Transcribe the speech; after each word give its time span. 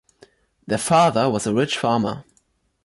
Their 0.65 0.79
father 0.79 1.29
was 1.29 1.45
a 1.45 1.53
rich 1.53 1.77
farmer. 1.77 2.23